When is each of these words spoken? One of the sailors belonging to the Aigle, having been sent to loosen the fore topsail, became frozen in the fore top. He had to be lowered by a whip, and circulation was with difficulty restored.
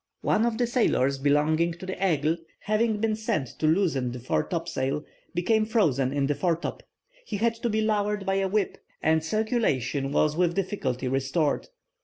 One 0.23 0.47
of 0.47 0.57
the 0.57 0.65
sailors 0.65 1.19
belonging 1.19 1.73
to 1.73 1.85
the 1.85 1.93
Aigle, 1.93 2.39
having 2.61 2.97
been 2.99 3.15
sent 3.15 3.49
to 3.59 3.67
loosen 3.67 4.11
the 4.11 4.19
fore 4.19 4.41
topsail, 4.47 5.05
became 5.35 5.63
frozen 5.63 6.11
in 6.11 6.25
the 6.25 6.33
fore 6.33 6.55
top. 6.55 6.81
He 7.23 7.37
had 7.37 7.53
to 7.61 7.69
be 7.69 7.81
lowered 7.81 8.25
by 8.25 8.33
a 8.37 8.47
whip, 8.47 8.79
and 9.03 9.23
circulation 9.23 10.11
was 10.11 10.35
with 10.35 10.55
difficulty 10.55 11.07
restored. 11.07 11.67